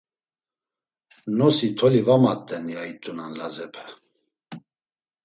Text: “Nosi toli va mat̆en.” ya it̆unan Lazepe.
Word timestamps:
“Nosi 1.37 1.69
toli 1.77 2.01
va 2.07 2.15
mat̆en.” 2.23 2.63
ya 2.75 2.81
it̆unan 2.91 3.31
Lazepe. 3.39 3.83